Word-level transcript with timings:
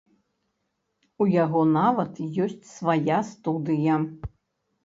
У 1.25 1.27
яго 1.43 1.61
нават 1.75 2.17
ёсць 2.47 2.65
свая 2.77 3.19
студыя! 3.31 4.01